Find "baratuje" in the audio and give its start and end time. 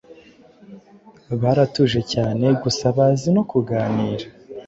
1.41-1.99